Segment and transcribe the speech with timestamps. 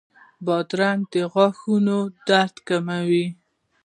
[0.45, 1.97] بادرنګ د غاښونو
[2.27, 3.25] درد کموي.